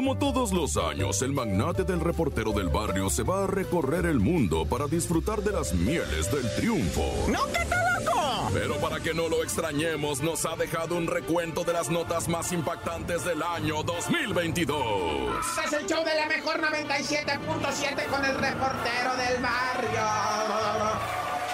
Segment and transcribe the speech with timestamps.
[0.00, 4.18] Como todos los años, el magnate del reportero del barrio se va a recorrer el
[4.18, 7.04] mundo para disfrutar de las mieles del triunfo.
[7.28, 8.48] ¡No, que loco!
[8.54, 12.50] Pero para que no lo extrañemos, nos ha dejado un recuento de las notas más
[12.50, 15.36] impactantes del año 2022.
[15.66, 20.00] Es el show de la mejor 97.7 con el reportero del barrio.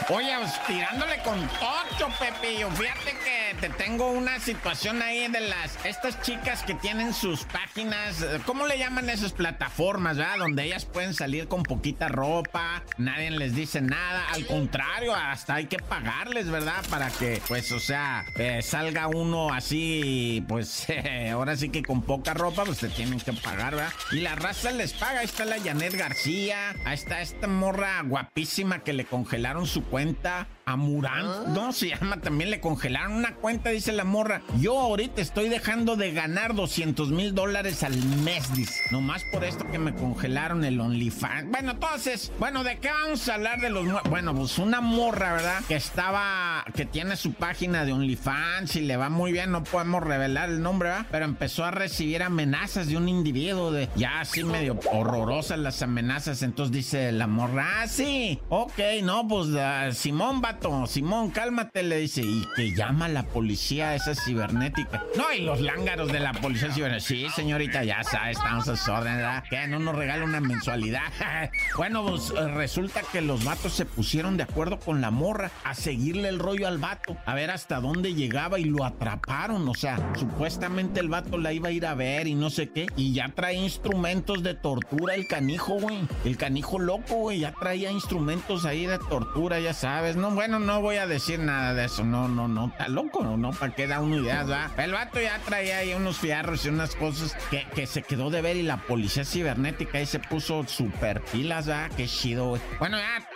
[0.09, 2.71] Oye, pues, tirándole con tocho, Pepillo.
[2.71, 8.25] Fíjate que te tengo una situación ahí de las estas chicas que tienen sus páginas,
[8.45, 10.39] ¿cómo le llaman esas plataformas, verdad?
[10.39, 15.67] Donde ellas pueden salir con poquita ropa, nadie les dice nada, al contrario, hasta hay
[15.67, 16.85] que pagarles, ¿verdad?
[16.91, 20.87] Para que, pues, o sea, eh, salga uno así, pues,
[21.33, 23.93] ahora sí que con poca ropa, pues te tienen que pagar, ¿verdad?
[24.13, 25.21] Y la raza les paga.
[25.21, 30.49] Ahí está la Janet García, ahí está esta morra guapísima que le congelaron su cuenta
[30.67, 31.25] a Murán.
[31.27, 31.45] Ah.
[31.49, 34.43] No, se llama, también le congelaron una cuenta, dice la morra.
[34.61, 38.83] Yo ahorita estoy dejando de ganar 200 mil dólares al mes, dice.
[38.91, 41.51] Nomás por esto que me congelaron el OnlyFans.
[41.51, 43.87] Bueno, entonces, bueno, ¿de qué vamos a hablar de los...
[44.11, 45.63] Bueno, pues una morra, ¿verdad?
[45.69, 50.03] Que estaba, que tiene su página de OnlyFans y le va muy bien, no podemos
[50.03, 51.07] revelar el nombre, ¿verdad?
[51.11, 56.43] Pero empezó a recibir amenazas de un individuo de ya así medio horrorosas las amenazas.
[56.43, 59.47] Entonces dice la morra, ah, sí, ok, no, pues...
[59.47, 65.05] Uh, Simón, vato, Simón, cálmate, le dice, y que llama la policía esa cibernética.
[65.15, 67.07] No, y los lángaros de la policía cibernética.
[67.07, 69.45] Sí, señorita, ya sabes, estamos a su orden, ¿verdad?
[69.51, 71.03] Que no nos regala una mensualidad.
[71.77, 76.31] bueno, pues resulta que los vatos se pusieron de acuerdo con la morra a seguirle
[76.31, 79.69] el rollo al vato, a ver hasta dónde llegaba y lo atraparon.
[79.69, 82.87] O sea, supuestamente el vato la iba a ir a ver y no sé qué,
[82.97, 85.99] y ya trae instrumentos de tortura el canijo, güey.
[86.25, 90.81] El canijo loco, güey, ya traía instrumentos ahí de tortura, ya sabes, no, bueno, no
[90.81, 93.51] voy a decir nada de eso, no, no, no, está loco, ¿no?
[93.51, 94.71] ¿Para qué da uno ideas, va?
[94.77, 98.43] El vato ya traía ahí unos fierros y unas cosas que, que se quedó de
[98.43, 102.63] ver y la policía cibernética ahí se puso super pilas, va, qué chido, güey.
[102.79, 103.27] Bueno, ya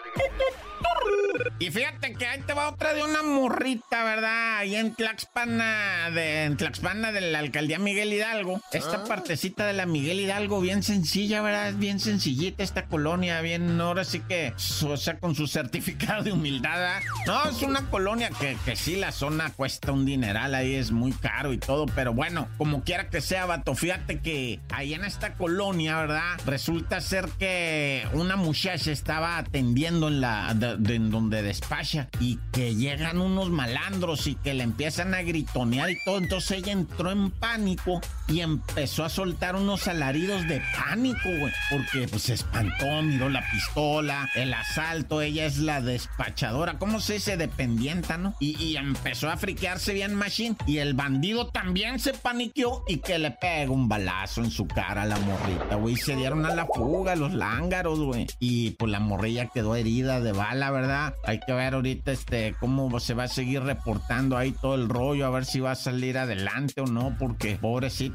[1.59, 4.59] y fíjate que ahí te va otra de una morrita, ¿verdad?
[4.59, 8.63] Ahí en Tlaxpana, de, en Tlaxpana de la alcaldía Miguel Hidalgo.
[8.73, 9.05] Esta ah.
[9.05, 11.69] partecita de la Miguel Hidalgo, bien sencilla, ¿verdad?
[11.69, 14.55] Es bien sencillita esta colonia, bien, ahora sí que,
[14.87, 17.01] o sea, con su certificado de humildad.
[17.27, 21.13] No, es una colonia que, que sí, la zona cuesta un dineral, ahí es muy
[21.13, 25.35] caro y todo, pero bueno, como quiera que sea, vato, fíjate que ahí en esta
[25.35, 26.41] colonia, ¿verdad?
[26.47, 32.75] Resulta ser que una muchacha estaba atendiendo en la, de, en donde despacha y que
[32.75, 36.19] llegan unos malandros y que le empiezan a gritonear y todo.
[36.19, 38.01] Entonces ella entró en pánico
[38.31, 41.53] y empezó a soltar unos alaridos de pánico, güey.
[41.69, 47.15] Porque pues se espantó, miró la pistola, el asalto, ella es la despachadora, ¿cómo se
[47.15, 47.37] dice?
[47.37, 48.35] Dependienta, ¿no?
[48.39, 50.57] Y, empezó a friquearse bien Machine.
[50.67, 55.03] Y el bandido también se paniqueó y que le pega un balazo en su cara
[55.03, 55.97] a la morrita, güey.
[55.97, 58.27] Se dieron a la fuga los lángaros, güey.
[58.39, 61.15] Y pues la morrilla quedó herida de bala, ¿verdad?
[61.25, 65.27] Hay que ver ahorita este cómo se va a seguir reportando ahí todo el rollo,
[65.27, 67.59] a ver si va a salir adelante o no, porque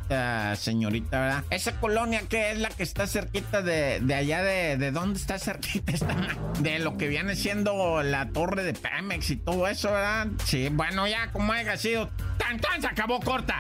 [0.05, 1.43] pobrecita señorita, ¿verdad?
[1.49, 5.91] Esa colonia que es la que está cerquita de, allá de, de dónde está cerquita
[5.91, 6.15] esta
[6.59, 10.27] de lo que viene siendo la torre de Pemex y todo eso, ¿verdad?
[10.43, 13.59] Sí, bueno, ya como haya sido, tan tan se acabó corta.